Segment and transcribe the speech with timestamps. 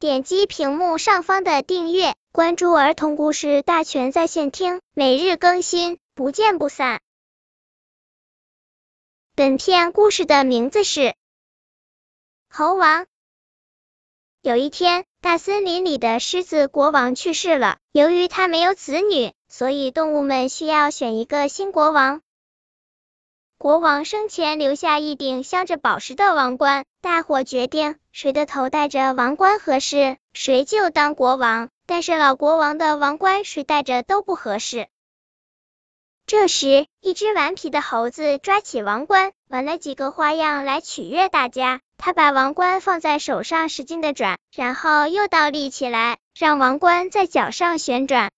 [0.00, 7.00] 点击屏幕上方的订阅，关注儿童故事大全在线听，每日更新，不见不散。
[9.34, 11.00] 本片故事的名字是
[12.48, 13.02] 《猴王》。
[14.40, 22.22] 有一天，大森林里的狮子国王去世了，由于他没有子女，所以动物们需要选一个新国王。
[23.60, 31.68] 国王生前留下一顶镶着宝石的王冠，大伙决定谁的头戴着王冠合适，谁就当国王。
[31.84, 34.86] 但是老国王的王冠谁戴着都不合适。
[36.24, 41.80] 这时，一只顽皮的猴子抓起王冠，玩了几个花样来取悦大家。
[41.96, 48.30] 他把王冠放在手上，使劲的转，然后又倒立起来，让王冠在脚上旋转。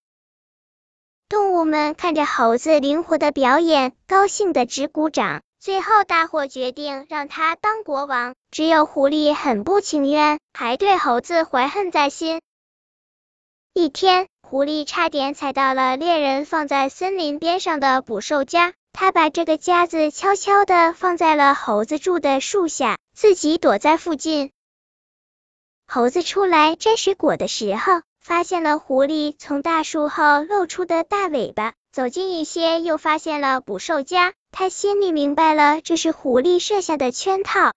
[1.30, 5.42] 动物们看着猴子灵活的表演，高兴的直鼓掌。
[5.60, 8.34] 最后，大伙决定让他当国王。
[8.50, 12.40] 只有狐狸很不情愿，还对猴子怀恨在心。
[13.74, 24.50] 一天，狐狸差点踩到了猎人放在森林边上的捕兽夹，他把这个夹子悄悄的放在了猴子住的树下，自己躲在附近。
[25.86, 28.02] 猴子出来摘水果的时候。
[28.20, 37.72] 发现了狐狸从大树后露出的大尾巴，走近一些又发现了捕兽夹，他心里明白了这是狐狸设下的圈套。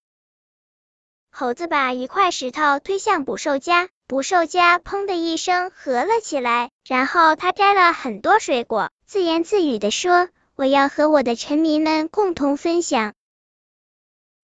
[1.32, 13.14] 猴子把一块石头推向捕兽夹，捕兽夹砰的一声合了起来，然后他摘了很多水果，自言自语的说：“我要和我的臣民们共同分享。”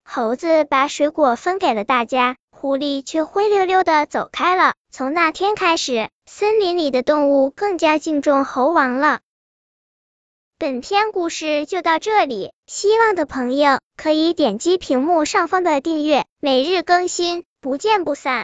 [0.04, 2.36] 猴子把水果分给了大家。
[2.50, 4.74] 狐狸却灰溜溜的走开了。
[4.90, 9.20] 从那天开始，森林里的动物更加敬重猴王了。
[10.58, 18.38] 本篇故事就到这里，希望的朋友可以点击屏幕上方的订阅，每日更新，不见不散。